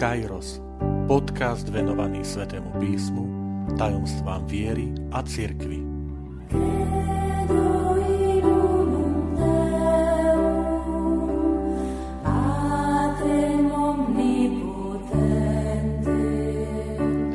[0.00, 0.64] Kairos,
[1.04, 3.24] podcast venovaný Svetému písmu,
[3.76, 5.84] tajomstvám viery a cirkvi.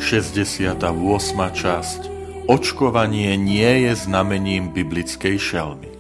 [0.02, 0.90] Šesťdesiata
[1.54, 2.02] časť
[2.50, 5.94] Očkovanie nie je znamením biblickej šelmy.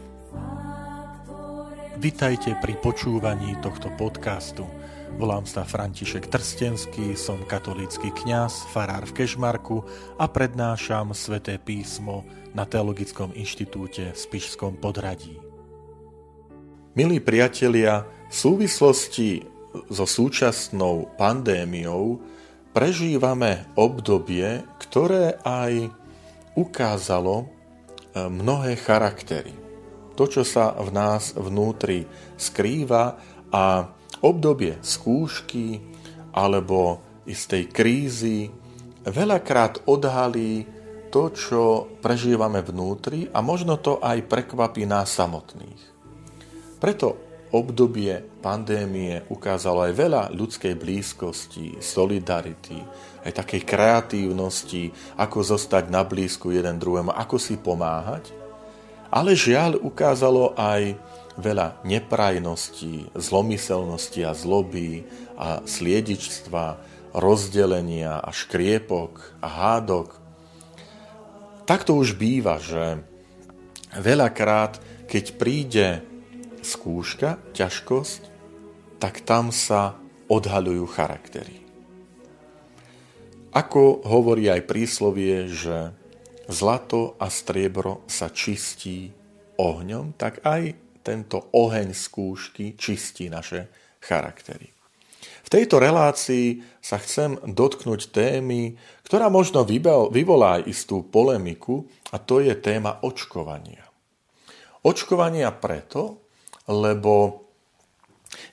[2.01, 4.65] Vitajte pri počúvaní tohto podcastu–
[5.15, 9.79] Volám sa František Trstenský, som katolícky kňaz, farár v Kešmarku
[10.19, 15.39] a prednášam sväté písmo na Teologickom inštitúte v Spišskom podradí.
[16.99, 19.47] Milí priatelia, v súvislosti
[19.87, 22.19] so súčasnou pandémiou
[22.75, 25.95] prežívame obdobie, ktoré aj
[26.59, 27.45] ukázalo e,
[28.19, 29.55] mnohé charaktery.
[30.19, 32.03] To, čo sa v nás vnútri
[32.35, 33.15] skrýva
[33.47, 33.94] a
[34.25, 35.77] obdobie skúšky
[36.33, 38.49] alebo istej krízy
[39.05, 40.65] veľakrát odhalí
[41.13, 41.61] to, čo
[42.01, 45.79] prežívame vnútri a možno to aj prekvapí nás samotných.
[46.81, 47.15] Preto
[47.55, 52.83] obdobie pandémie ukázalo aj veľa ľudskej blízkosti, solidarity,
[53.23, 58.44] aj takej kreatívnosti, ako zostať na blízku jeden druhému, ako si pomáhať.
[59.15, 60.99] Ale žiaľ ukázalo aj
[61.39, 65.07] veľa neprajností, zlomyselnosti a zloby
[65.39, 66.79] a sliedičstva,
[67.15, 70.19] rozdelenia a škriepok a hádok.
[71.63, 72.99] Tak to už býva, že
[73.95, 75.87] veľakrát, keď príde
[76.59, 78.21] skúška, ťažkosť,
[78.99, 79.95] tak tam sa
[80.27, 81.63] odhaľujú charaktery.
[83.55, 85.95] Ako hovorí aj príslovie, že
[86.49, 89.09] zlato a striebro sa čistí
[89.57, 93.69] ohňom, tak aj tento oheň skúšky čistí naše
[94.01, 94.73] charaktery.
[95.45, 99.61] V tejto relácii sa chcem dotknúť témy, ktorá možno
[100.09, 103.85] vyvolá istú polemiku, a to je téma očkovania.
[104.81, 106.25] Očkovania preto,
[106.65, 107.45] lebo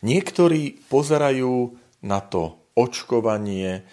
[0.04, 3.84] niektorí pozerajú na to očkovanie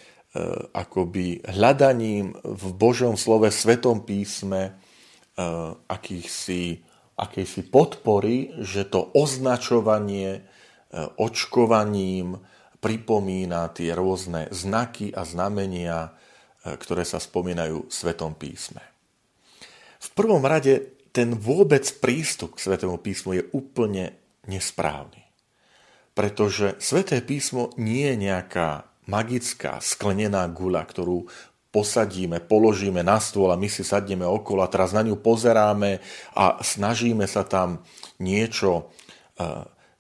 [0.78, 4.72] akoby hľadaním v Božom slove, Svetom písme, e,
[5.90, 6.86] akýchsi
[7.20, 10.42] akejsi podpory, že to označovanie e,
[11.20, 12.40] očkovaním
[12.80, 16.16] pripomína tie rôzne znaky a znamenia,
[16.64, 18.80] ktoré sa spomínajú v Svetom písme.
[20.00, 24.16] V prvom rade ten vôbec prístup k Svetému písmu je úplne
[24.48, 25.28] nesprávny.
[26.16, 31.26] Pretože Sveté písmo nie je nejaká magická sklenená gula, ktorú
[31.70, 36.02] posadíme, položíme na stôl a my si sadneme okolo a teraz na ňu pozeráme
[36.34, 37.86] a snažíme sa tam
[38.18, 38.90] niečo
[39.38, 39.54] e,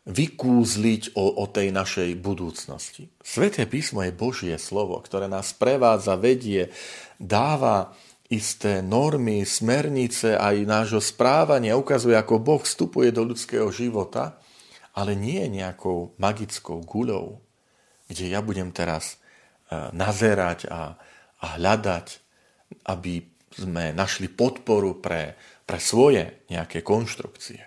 [0.10, 3.14] vykúzliť o, o tej našej budúcnosti.
[3.22, 6.74] Sveté písmo je Božie slovo, ktoré nás prevádza, vedie,
[7.22, 7.94] dáva
[8.30, 14.42] isté normy, smernice aj nášho správania, ukazuje, ako Boh vstupuje do ľudského života,
[14.98, 17.42] ale nie nejakou magickou guľou,
[18.10, 19.18] kde ja budem teraz e,
[19.94, 20.98] nazerať a,
[21.40, 22.08] a hľadať,
[22.90, 23.22] aby
[23.54, 27.62] sme našli podporu pre, pre svoje nejaké konštrukcie.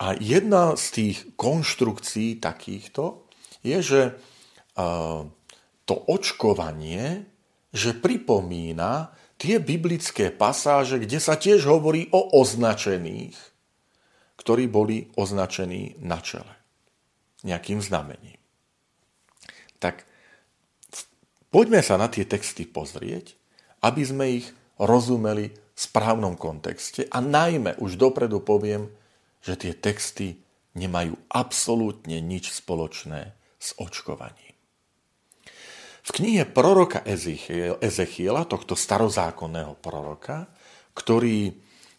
[0.00, 3.28] A jedna z tých konštrukcií takýchto
[3.60, 4.00] je, že
[5.84, 7.28] to očkovanie,
[7.68, 13.36] že pripomína tie biblické pasáže, kde sa tiež hovorí o označených,
[14.40, 16.54] ktorí boli označení na čele
[17.44, 18.39] nejakým znamením.
[19.80, 20.06] Tak
[21.50, 23.34] Poďme sa na tie texty pozrieť,
[23.82, 24.46] aby sme ich
[24.78, 28.86] rozumeli v správnom kontexte a najmä už dopredu poviem,
[29.42, 30.38] že tie texty
[30.78, 34.54] nemajú absolútne nič spoločné s očkovaním.
[36.06, 40.46] V knihe proroka Ezechiela, tohto starozákonného proroka,
[40.94, 41.50] ktorý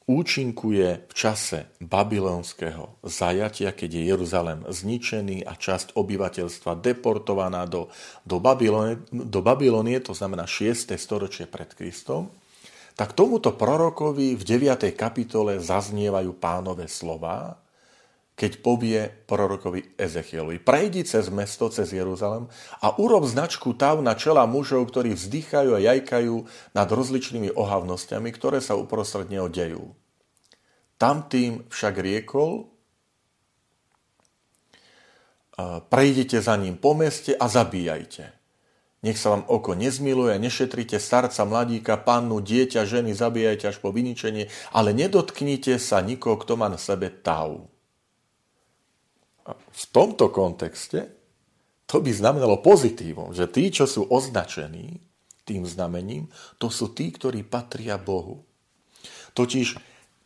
[0.10, 7.94] účinkuje v čase babylonského zajatia, keď je Jeruzalem zničený a časť obyvateľstva deportovaná do,
[8.26, 10.98] do, Babylonie, do Babylonie, to znamená 6.
[10.98, 12.34] storočie pred Kristom,
[12.98, 14.92] tak tomuto prorokovi v 9.
[14.98, 17.61] kapitole zaznievajú pánové slova,
[18.42, 22.50] keď povie prorokovi Ezechielovi, prejdi cez mesto, cez Jeruzalem
[22.82, 28.58] a urob značku tav na čela mužov, ktorí vzdychajú a jajkajú nad rozličnými ohavnosťami, ktoré
[28.58, 29.94] sa uprostred neho dejú.
[30.98, 32.66] Tam tým však riekol,
[35.94, 38.34] prejdete za ním po meste a zabíjajte.
[39.06, 44.50] Nech sa vám oko nezmiluje, nešetrite starca, mladíka, pannu, dieťa, ženy, zabíjajte až po vyničenie,
[44.74, 47.70] ale nedotknite sa nikoho, kto má na sebe tav.
[49.52, 51.12] A v tomto kontexte
[51.92, 55.04] to by znamenalo pozitívom, že tí, čo sú označení
[55.44, 58.48] tým znamením, to sú tí, ktorí patria Bohu.
[59.36, 59.76] Totiž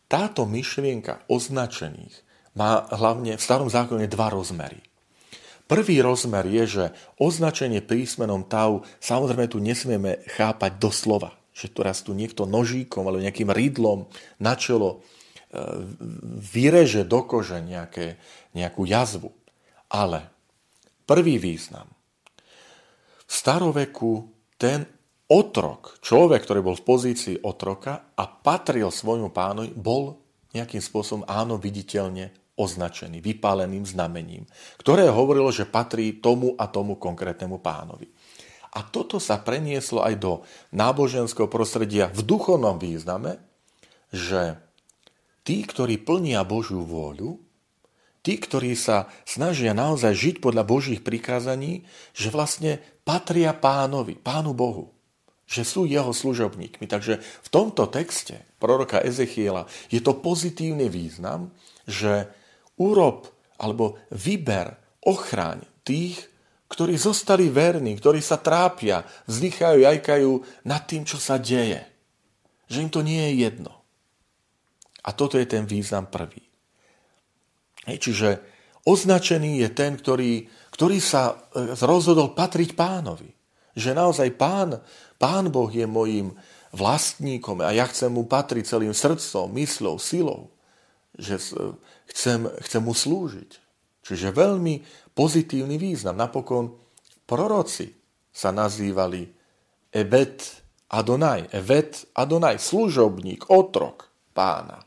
[0.05, 2.13] táto myšlienka označených
[2.53, 4.85] má hlavne v starom zákone dva rozmery.
[5.65, 6.85] Prvý rozmer je, že
[7.17, 13.25] označenie písmenom tau, samozrejme tu nesmieme chápať doslova, že tu raz tu niekto nožíkom alebo
[13.25, 14.05] nejakým rydlom
[14.37, 15.01] na čelo
[16.41, 18.19] vyreže do kože nejaké,
[18.53, 19.31] nejakú jazvu.
[19.89, 20.27] Ale
[21.07, 21.87] prvý význam.
[23.25, 24.29] V staroveku
[24.59, 24.85] ten
[25.25, 30.21] otrok, človek, ktorý bol v pozícii otroka a patril svojmu pánovi, bol
[30.53, 34.47] nejakým spôsobom áno viditeľne označený, vypáleným znamením,
[34.79, 38.07] ktoré hovorilo, že patrí tomu a tomu konkrétnemu pánovi.
[38.75, 40.33] A toto sa prenieslo aj do
[40.71, 43.39] náboženského prostredia v duchovnom význame,
[44.11, 44.59] že
[45.45, 47.37] tí, ktorí plnia Božiu vôľu,
[48.25, 51.85] tí, ktorí sa snažia naozaj žiť podľa Božích prikázaní,
[52.17, 54.95] že vlastne patria pánovi, pánu Bohu
[55.45, 56.89] že sú jeho služobníkmi.
[56.89, 61.53] Takže v tomto texte proroka Ezechiela je to pozitívny význam,
[61.85, 62.25] že
[62.81, 63.29] urob
[63.61, 64.75] alebo vyber,
[65.05, 66.17] ochráň tých,
[66.65, 70.31] ktorí zostali verní, ktorí sa trápia, vzdychajú, jajkajú
[70.65, 71.85] nad tým, čo sa deje.
[72.65, 73.74] Že im to nie je jedno.
[75.05, 76.41] A toto je ten význam prvý.
[77.85, 78.29] Hej, čiže
[78.89, 83.29] označený je ten, ktorý, ktorý sa e, rozhodol patriť pánovi.
[83.77, 84.81] Že naozaj pán
[85.15, 86.35] Pán Boh je mojim
[86.75, 90.51] vlastníkom a ja chcem mu patriť celým srdcom, myslou, silou.
[91.15, 91.35] Že
[92.11, 93.51] chcem, chcem mu slúžiť.
[94.03, 94.83] Čiže veľmi
[95.15, 96.19] pozitívny význam.
[96.19, 96.75] Napokon
[97.23, 97.95] proroci
[98.27, 99.23] sa nazývali
[99.95, 100.43] Ebet
[100.91, 101.47] Adonai.
[101.55, 104.83] Evet Adonai, služobník, otrok pána.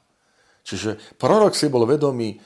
[0.69, 2.37] Čiže prorok si bol vedomý,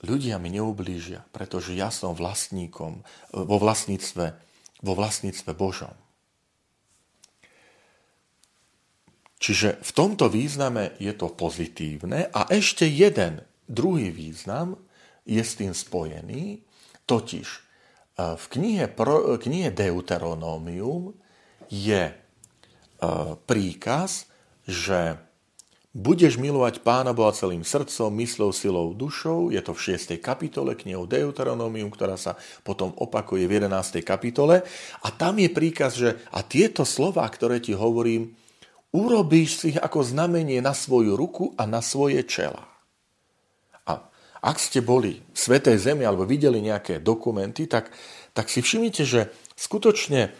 [0.00, 3.04] ľudia mi neublížia, pretože ja som vlastníkom
[3.36, 4.26] vo vlastníctve,
[4.80, 5.92] vo vlastníctve Božom.
[9.40, 14.80] Čiže v tomto význame je to pozitívne a ešte jeden druhý význam
[15.28, 16.64] je s tým spojený,
[17.04, 17.60] totiž e,
[18.36, 18.84] v knihe,
[19.40, 21.16] knihe Deuteronomium
[21.72, 22.14] je e,
[23.48, 24.28] príkaz,
[24.68, 25.16] že
[25.90, 29.50] budeš milovať Pána Boha celým srdcom, myslou, silou, dušou.
[29.50, 30.22] Je to v 6.
[30.22, 34.06] kapitole knihu Deuteronomium, ktorá sa potom opakuje v 11.
[34.06, 34.62] kapitole.
[35.02, 38.38] A tam je príkaz, že a tieto slova, ktoré ti hovorím,
[38.94, 42.70] urobíš si ich ako znamenie na svoju ruku a na svoje čela.
[43.86, 44.06] A
[44.46, 47.90] ak ste boli v Svetej Zemi alebo videli nejaké dokumenty, tak,
[48.30, 50.30] tak si všimnite, že skutočne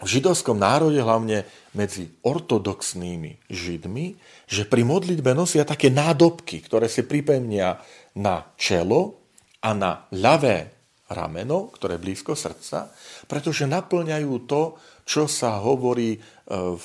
[0.00, 1.44] v židovskom národe, hlavne
[1.76, 4.16] medzi ortodoxnými židmi,
[4.48, 7.78] že pri modlitbe nosia také nádobky, ktoré si pripevnia
[8.16, 9.20] na čelo
[9.60, 10.72] a na ľavé
[11.10, 12.88] rameno, ktoré je blízko srdca,
[13.26, 16.18] pretože naplňajú to, čo sa hovorí e,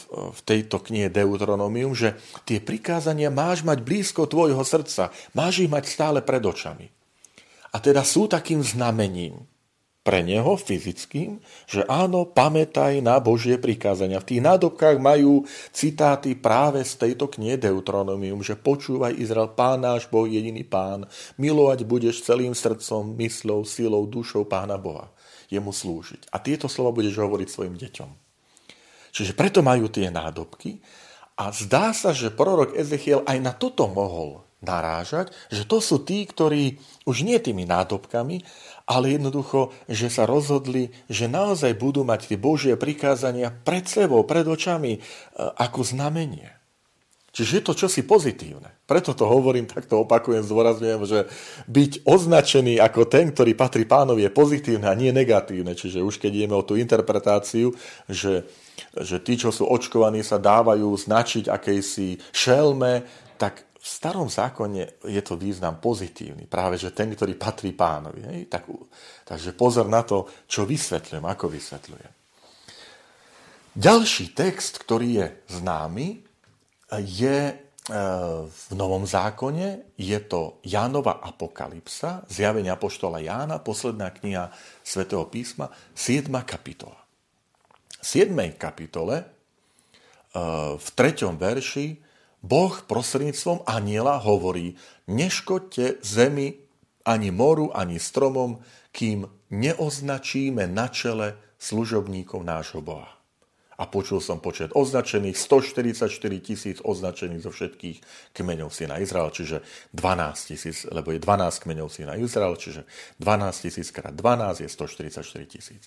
[0.10, 5.86] v tejto knihe Deuteronomium, že tie prikázania máš mať blízko tvojho srdca, máš ich mať
[5.86, 6.90] stále pred očami.
[7.70, 9.46] A teda sú takým znamením
[10.06, 14.22] pre neho fyzickým, že áno, pamätaj na Božie prikázania.
[14.22, 20.06] V tých nádobkách majú citáty práve z tejto knihy Deuteronomium, že počúvaj Izrael, pán náš
[20.06, 21.10] Boh, jediný pán,
[21.42, 25.10] milovať budeš celým srdcom, myslou, silou, dušou pána Boha
[25.50, 26.30] jemu slúžiť.
[26.34, 28.10] A tieto slova budeš hovoriť svojim deťom.
[29.16, 30.82] Čiže preto majú tie nádobky
[31.40, 36.26] a zdá sa, že prorok Ezechiel aj na toto mohol narážať, že to sú tí,
[36.26, 38.42] ktorí už nie tými nádobkami,
[38.90, 44.46] ale jednoducho, že sa rozhodli, že naozaj budú mať tie Božie prikázania pred sebou, pred
[44.46, 45.00] očami, e,
[45.38, 46.56] ako znamenie.
[47.36, 48.72] Čiže je to čosi pozitívne.
[48.88, 51.20] Preto to hovorím, tak to opakujem, zdôrazňujem, že
[51.68, 55.76] byť označený ako ten, ktorý patrí pánovi, je pozitívne a nie negatívne.
[55.76, 57.76] Čiže už keď ideme o tú interpretáciu,
[58.08, 58.48] že,
[58.96, 63.04] že tí, čo sú očkovaní, sa dávajú značiť akejsi šelme,
[63.36, 66.50] tak v starom zákone je to význam pozitívny.
[66.50, 68.26] Práve, že ten, ktorý patrí pánovi.
[68.26, 68.40] Hej?
[68.50, 68.66] Tak,
[69.22, 72.12] takže pozor na to, čo vysvetľujem, ako vysvetľujem.
[73.78, 75.28] Ďalší text, ktorý je
[75.62, 76.18] známy,
[76.98, 77.56] je e,
[78.50, 84.50] v Novom zákone, je to Jánova apokalypsa, zjavenie Apoštola Jána, posledná kniha
[84.82, 86.34] svätého písma, 7.
[86.42, 86.98] kapitola.
[88.02, 88.34] V 7.
[88.58, 89.26] kapitole, e,
[90.74, 91.38] v 3.
[91.38, 92.05] verši,
[92.46, 94.78] Boh prostredníctvom aniela hovorí,
[95.10, 96.62] neškodte zemi,
[97.02, 98.62] ani moru, ani stromom,
[98.94, 103.10] kým neoznačíme na čele služobníkov nášho Boha.
[103.76, 106.08] A počul som počet označených, 144
[106.40, 107.98] tisíc označených zo všetkých
[108.32, 112.88] kmeňov syna Izrael, čiže 12 tisíc, lebo je 12 kmeňov syna Izrael, čiže
[113.20, 115.84] 12 tisíc krát 12 je 144 tisíc.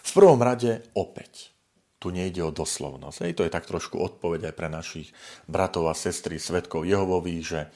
[0.00, 1.52] V prvom rade opäť,
[2.00, 3.28] tu nejde o doslovnosť.
[3.28, 5.12] Hej, to je tak trošku odpoveď aj pre našich
[5.44, 7.68] bratov a sestry, svetkov Jehovových, že e,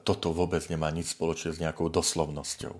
[0.00, 2.74] toto vôbec nemá nič spoločné s nejakou doslovnosťou.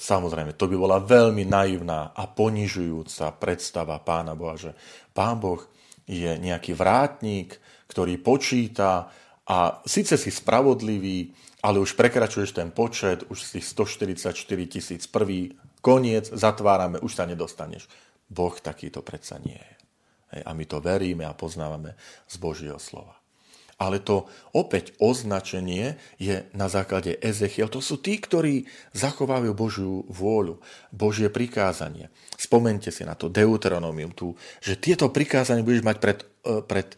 [0.00, 4.72] Samozrejme, to by bola veľmi naivná a ponižujúca predstava Pána Boha, že
[5.12, 5.60] Pán Boh
[6.08, 9.12] je nejaký vrátnik, ktorý počíta
[9.44, 14.32] a síce si spravodlivý, ale už prekračuješ ten počet, už si 144
[14.64, 17.84] tisíc prvý, koniec, zatvárame, už sa nedostaneš.
[18.30, 19.76] Boh takýto predsa nie je.
[20.46, 21.98] A my to veríme a poznávame
[22.30, 23.20] z Božieho slova
[23.80, 27.72] ale to opäť označenie je na základe Ezechiel.
[27.72, 30.60] To sú tí, ktorí zachovajú Božiu vôľu,
[30.92, 32.12] Božie prikázanie.
[32.36, 36.88] Spomente si na to Deuteronomium tu, že tieto prikázania budeš mať pred, e, pred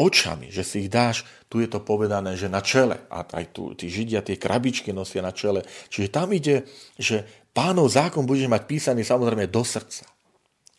[0.00, 3.04] očami, že si ich dáš, tu je to povedané, že na čele.
[3.12, 5.60] A aj tu tí Židia tie krabičky nosia na čele.
[5.92, 6.64] Čiže tam ide,
[6.96, 10.08] že pánov zákon budeš mať písaný samozrejme do srdca.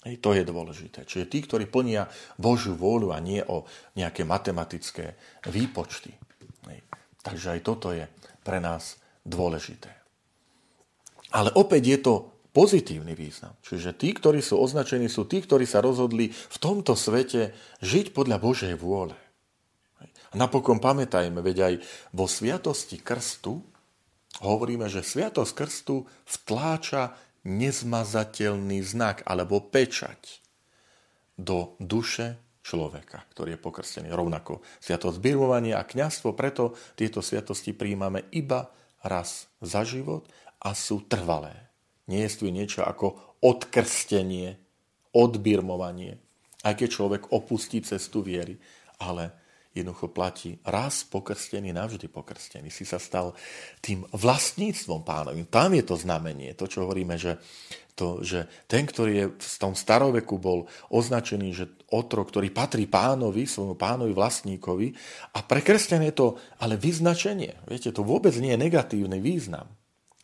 [0.01, 1.05] Hej, to je dôležité.
[1.05, 2.09] Čiže tí, ktorí plnia
[2.41, 5.13] Božiu vôľu a nie o nejaké matematické
[5.45, 6.09] výpočty.
[6.65, 6.79] Hej.
[7.21, 8.09] Takže aj toto je
[8.41, 9.93] pre nás dôležité.
[11.31, 12.13] Ale opäť je to
[12.51, 13.55] pozitívny význam.
[13.63, 18.37] Čiže tí, ktorí sú označení, sú tí, ktorí sa rozhodli v tomto svete žiť podľa
[18.41, 19.15] Božej vôle.
[20.31, 21.73] A napokon pamätajme, veď aj
[22.15, 23.61] vo sviatosti krstu
[24.39, 27.13] hovoríme, že sviatosť krstu vtláča
[27.47, 30.41] nezmazateľný znak alebo pečať
[31.37, 34.07] do duše človeka, ktorý je pokrstený.
[34.13, 38.69] Rovnako sviatosť birmovania a kňazstvo, preto tieto sviatosti príjmame iba
[39.01, 40.29] raz za život
[40.61, 41.73] a sú trvalé.
[42.05, 44.61] Nie je tu niečo ako odkrstenie,
[45.11, 46.21] odbirmovanie,
[46.61, 48.61] aj keď človek opustí cestu viery,
[49.01, 49.33] ale
[49.71, 52.67] jednoducho platí raz pokrstený, navždy pokrstený.
[52.67, 53.31] Si sa stal
[53.79, 55.47] tým vlastníctvom pánovým.
[55.47, 57.39] Tam je to znamenie, to, čo hovoríme, že,
[57.95, 63.47] to, že ten, ktorý je v tom staroveku bol označený, že otrok, ktorý patrí pánovi,
[63.47, 64.91] svojmu pánovi vlastníkovi
[65.35, 67.55] a pre je to ale vyznačenie.
[67.67, 69.71] Viete, to vôbec nie je negatívny význam.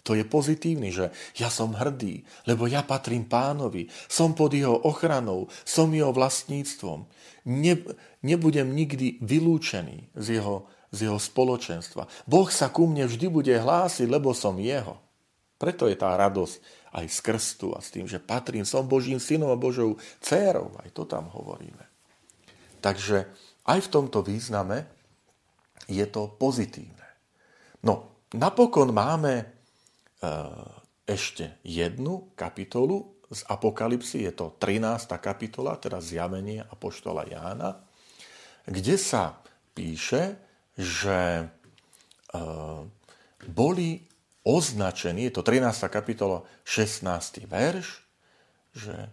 [0.08, 5.52] To je pozitívny, že ja som hrdý, lebo ja patrím pánovi, som pod jeho ochranou,
[5.68, 7.04] som jeho vlastníctvom.
[7.52, 7.76] Ne,
[8.24, 10.64] nebudem nikdy vylúčený z jeho,
[10.96, 12.08] z jeho spoločenstva.
[12.24, 14.96] Boh sa ku mne vždy bude hlásiť, lebo som jeho.
[15.60, 16.56] Preto je tá radosť
[16.96, 20.72] aj z krstu a s tým, že patrím, som Božím synom a Božou dcérou.
[20.80, 21.84] Aj to tam hovoríme.
[22.80, 23.28] Takže
[23.68, 24.88] aj v tomto význame
[25.92, 27.08] je to pozitívne.
[27.84, 29.57] No, napokon máme
[31.08, 35.08] ešte jednu kapitolu z Apokalipsy, je to 13.
[35.20, 37.84] kapitola, teda zjavenie Apoštola Jána,
[38.68, 39.40] kde sa
[39.76, 40.40] píše,
[40.76, 42.80] že eh,
[43.48, 43.90] boli
[44.48, 45.92] označení, je to 13.
[45.92, 47.48] kapitola, 16.
[47.48, 47.88] verš,
[48.72, 49.12] že,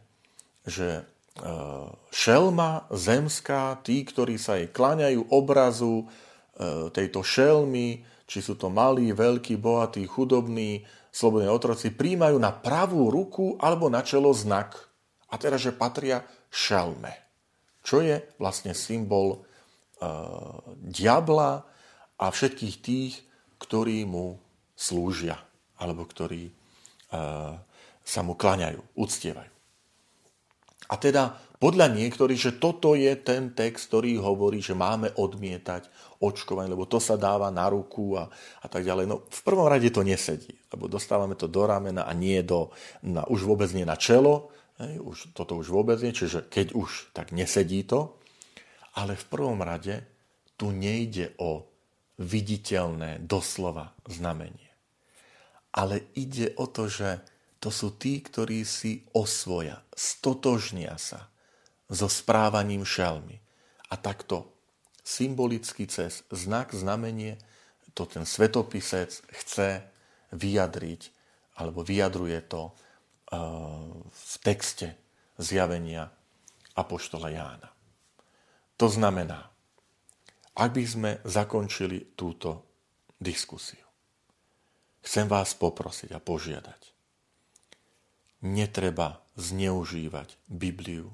[0.67, 6.07] že eh, šelma zemská, tí, ktorí sa jej kláňajú obrazu
[6.95, 13.55] tejto šelmy, či sú to malí, veľkí, bohatí, chudobní, slobodní otroci, príjmajú na pravú ruku
[13.63, 14.75] alebo na čelo znak.
[15.31, 17.15] A teraz, že patria šelme,
[17.83, 21.63] čo je vlastne symbol uh, diabla
[22.19, 23.15] a všetkých tých,
[23.59, 24.39] ktorí mu
[24.75, 25.39] slúžia,
[25.79, 27.59] alebo ktorí uh,
[28.03, 29.54] sa mu klaňajú, uctievajú.
[30.93, 35.89] A teda podľa niektorých, že toto je ten text, ktorý hovorí, že máme odmietať
[36.21, 38.29] očkovanie, lebo to sa dáva na ruku a,
[38.61, 39.09] a tak ďalej.
[39.09, 42.69] No v prvom rade to nesedí, lebo dostávame to do ramena a nie do,
[43.01, 47.17] na, už vôbec nie na čelo, hej, už, toto už vôbec nie, čiže keď už,
[47.17, 48.21] tak nesedí to.
[48.95, 50.05] Ale v prvom rade
[50.61, 51.67] tu nejde o
[52.21, 54.71] viditeľné doslova znamenie.
[55.75, 57.19] Ale ide o to, že
[57.65, 61.33] to sú tí, ktorí si osvoja, stotožnia sa
[61.89, 63.41] so správaním šelmy.
[63.89, 64.53] A takto
[65.01, 67.41] symbolicky cez znak, znamenie,
[67.97, 69.81] to ten svetopisec chce
[70.37, 71.09] vyjadriť,
[71.57, 72.75] alebo vyjadruje to uh,
[74.13, 74.93] v texte
[75.41, 76.13] zjavenia
[76.77, 77.73] Apoštola Jána.
[78.77, 79.49] To znamená,
[80.53, 82.61] ak by sme zakončili túto
[83.17, 83.89] diskusiu,
[85.01, 86.94] chcem vás poprosiť a požiadať.
[88.45, 91.11] Netreba zneužívať Bibliu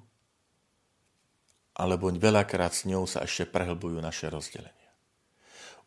[1.81, 4.93] alebo veľakrát s ňou sa ešte prehlbujú naše rozdelenia.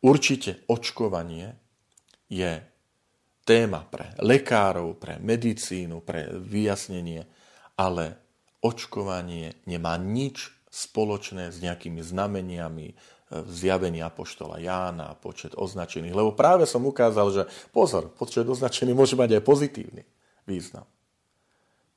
[0.02, 1.54] Určite očkovanie
[2.28, 2.66] je
[3.46, 7.30] téma pre lekárov, pre medicínu, pre vyjasnenie,
[7.78, 8.18] ale
[8.66, 12.96] očkovanie nemá nič spoločné s nejakými znameniami e,
[13.46, 16.18] zjavení Apoštola Jána, počet označených.
[16.18, 20.04] Lebo práve som ukázal, že pozor, počet označený môže mať aj pozitívny
[20.50, 20.88] význam.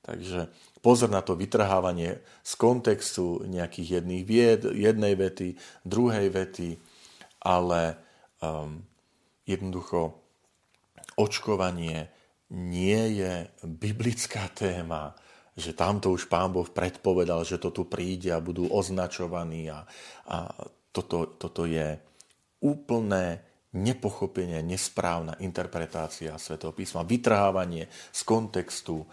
[0.06, 0.46] Takže
[0.78, 6.78] pozor na to vytrhávanie z kontextu nejakých jedných vied, jednej vety, druhej vety,
[7.42, 7.98] ale
[8.38, 8.86] um,
[9.42, 10.14] jednoducho
[11.18, 12.06] očkovanie
[12.54, 15.18] nie je biblická téma,
[15.58, 19.82] že tamto už pán Boh predpovedal, že to tu príde a budú označovaní a,
[20.30, 20.36] a
[20.94, 21.98] toto, toto je
[22.62, 23.45] úplné
[23.76, 29.06] nepochopenie, nesprávna interpretácia Svetého písma, vytrhávanie z kontextu, e,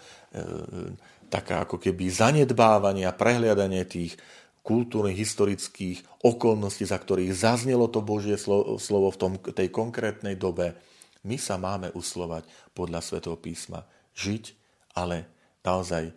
[1.27, 4.15] taká ako keby zanedbávanie a prehliadanie tých
[4.63, 10.79] kultúrnych, historických okolností, za ktorých zaznelo to Božie slovo v tom, tej konkrétnej dobe.
[11.27, 13.84] My sa máme uslovať podľa Svetého písma,
[14.15, 14.55] žiť,
[14.96, 15.27] ale
[15.67, 16.13] naozaj e,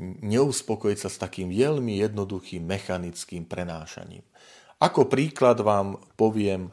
[0.00, 4.24] neuspokojiť sa s takým veľmi jednoduchým mechanickým prenášaním.
[4.82, 6.72] Ako príklad vám poviem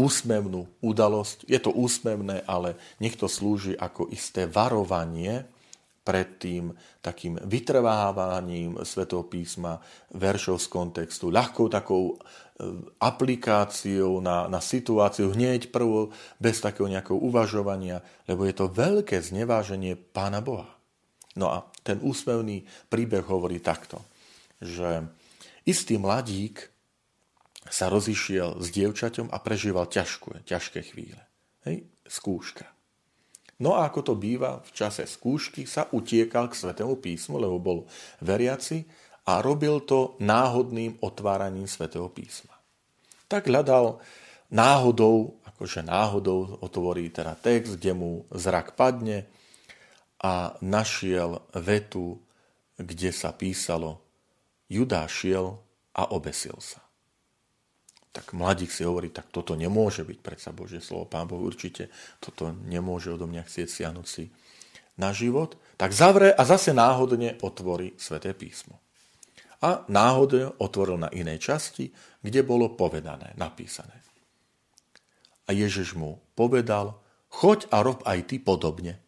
[0.00, 1.44] úsmevnú udalosť.
[1.44, 5.44] Je to úsmevné, ale nech to slúži ako isté varovanie
[6.00, 6.72] pred tým
[7.04, 9.78] takým vytrvávaním Svetého písma,
[10.16, 12.24] veršov z kontextu, ľahkou takou e,
[12.98, 16.08] aplikáciou na, na situáciu hneď prvo,
[16.40, 20.72] bez takého nejakého uvažovania, lebo je to veľké zneváženie Pána Boha.
[21.36, 24.02] No a ten úsmevný príbeh hovorí takto,
[24.58, 25.04] že
[25.68, 26.79] istý mladík
[27.68, 31.20] sa rozišiel s dievčaťom a prežíval ťažké, ťažké chvíle.
[31.68, 32.64] Hej, skúška.
[33.60, 37.78] No a ako to býva, v čase skúšky sa utiekal k Svetému písmu, lebo bol
[38.24, 38.88] veriaci
[39.28, 42.56] a robil to náhodným otváraním Svetého písma.
[43.28, 44.00] Tak hľadal
[44.48, 49.28] náhodou, akože náhodou otvorí teda text, kde mu zrak padne
[50.16, 52.16] a našiel vetu,
[52.80, 54.00] kde sa písalo
[54.72, 55.60] Judá šiel
[55.92, 56.89] a obesil sa
[58.20, 61.08] tak mladík si hovorí, tak toto nemôže byť predsa Božie slovo.
[61.08, 61.88] Pán Boh určite
[62.20, 64.28] toto nemôže odo mňa chcieť siahnuť si
[65.00, 65.56] na život.
[65.80, 68.76] Tak zavre a zase náhodne otvorí sväté písmo.
[69.64, 73.96] A náhodne otvoril na inej časti, kde bolo povedané, napísané.
[75.48, 77.00] A Ježiš mu povedal,
[77.32, 79.00] choď a rob aj ty podobne.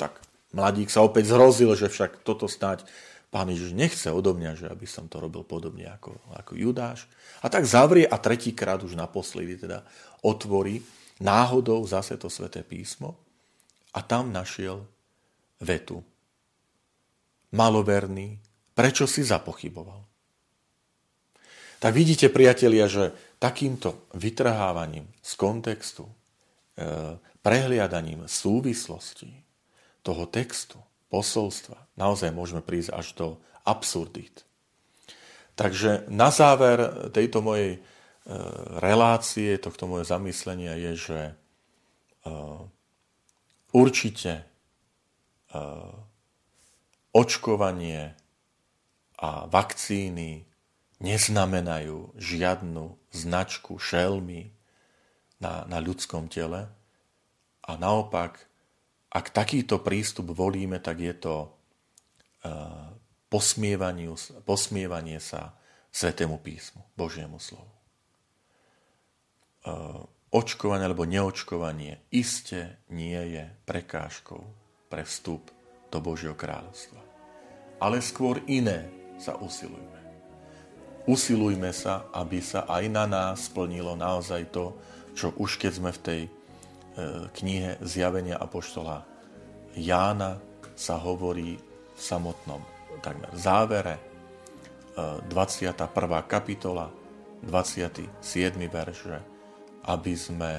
[0.00, 0.24] Tak
[0.56, 2.88] mladík sa opäť zhrozil, že však toto snáď
[3.30, 7.06] Pán Ježiš nechce odo mňa, že aby som to robil podobne ako, ako Judáš.
[7.40, 9.86] A tak zavrie a tretíkrát už naposledy teda
[10.26, 10.82] otvorí
[11.22, 13.14] náhodou zase to sväté písmo
[13.94, 14.82] a tam našiel
[15.62, 16.02] vetu.
[17.54, 18.38] Maloverný,
[18.74, 20.02] prečo si zapochyboval?
[21.80, 26.12] Tak vidíte, priatelia, že takýmto vytrhávaním z kontextu, e,
[27.40, 29.32] prehliadaním súvislosti
[30.04, 30.76] toho textu,
[31.10, 31.76] posolstva.
[31.98, 33.26] Naozaj môžeme prísť až do
[33.66, 34.46] absurdít.
[35.58, 37.80] Takže na záver tejto mojej e,
[38.80, 41.34] relácie, tohto moje zamyslenia je, že e,
[43.76, 44.44] určite e,
[47.12, 48.16] očkovanie
[49.20, 50.48] a vakcíny
[51.02, 54.52] neznamenajú žiadnu značku šelmy
[55.40, 56.72] na, na ľudskom tele
[57.64, 58.49] a naopak
[59.10, 61.34] ak takýto prístup volíme, tak je to
[62.46, 62.86] eh,
[63.30, 65.54] posmievanie sa
[65.90, 67.74] Svetému písmu, Božiemu slovu.
[69.66, 74.40] Eh, očkovanie alebo neočkovanie iste nie je prekážkou
[74.86, 75.50] pre vstup
[75.90, 77.02] do Božieho kráľovstva.
[77.82, 78.86] Ale skôr iné
[79.18, 79.98] sa usilujme.
[81.10, 84.78] Usilujme sa, aby sa aj na nás splnilo naozaj to,
[85.18, 86.20] čo už keď sme v tej
[87.36, 89.06] knihe Zjavenia Apoštola
[89.78, 90.42] Jána
[90.74, 91.54] sa hovorí
[91.94, 92.60] v samotnom
[93.04, 93.96] takmer závere
[94.96, 95.72] 21.
[95.72, 96.90] E, kapitola
[97.46, 98.12] 27.
[98.68, 99.00] verš,
[99.88, 100.52] aby sme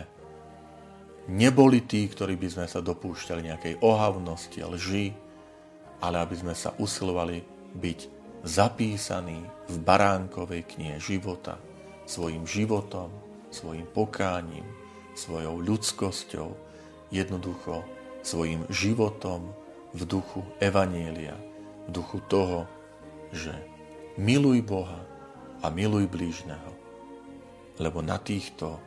[1.29, 5.13] neboli tí, ktorí by sme sa dopúšťali nejakej ohavnosti, lži,
[6.01, 7.45] ale aby sme sa usilovali
[7.77, 7.99] byť
[8.41, 11.61] zapísaní v baránkovej knihe života
[12.09, 13.13] svojim životom,
[13.53, 14.65] svojim pokáním,
[15.13, 16.49] svojou ľudskosťou,
[17.11, 17.83] jednoducho
[18.21, 19.51] svojim životom
[19.91, 21.35] v duchu Evanielia,
[21.87, 22.65] v duchu toho,
[23.35, 23.51] že
[24.15, 25.03] miluj Boha
[25.61, 26.71] a miluj blížneho,
[27.79, 28.79] lebo na týchto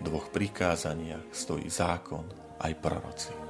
[0.00, 2.24] dvoch prikázaniach stojí zákon
[2.60, 3.49] aj proroci.